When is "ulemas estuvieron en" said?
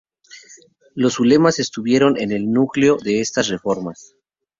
1.19-2.31